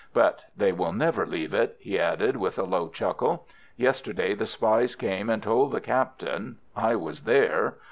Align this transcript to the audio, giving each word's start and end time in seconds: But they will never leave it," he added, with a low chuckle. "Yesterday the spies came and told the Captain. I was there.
But 0.15 0.45
they 0.57 0.71
will 0.71 0.93
never 0.93 1.27
leave 1.27 1.53
it," 1.53 1.77
he 1.79 1.99
added, 1.99 2.35
with 2.35 2.57
a 2.57 2.63
low 2.63 2.87
chuckle. 2.89 3.45
"Yesterday 3.77 4.33
the 4.33 4.47
spies 4.47 4.95
came 4.95 5.29
and 5.29 5.43
told 5.43 5.71
the 5.73 5.79
Captain. 5.79 6.57
I 6.75 6.95
was 6.95 7.21
there. 7.21 7.75